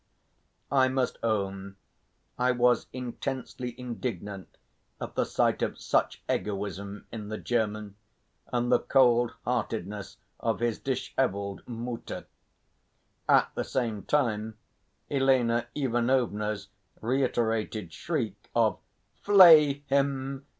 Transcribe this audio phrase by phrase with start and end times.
[0.71, 1.75] I must own
[2.35, 4.57] I was intensely indignant
[4.99, 7.97] at the sight of such egoism in the German
[8.51, 12.25] and the cold heartedness of his dishevelled Mutter;
[13.29, 14.57] at the same time
[15.11, 18.79] Elena Ivanovna's reiterated shriek of
[19.21, 20.47] "Flay him!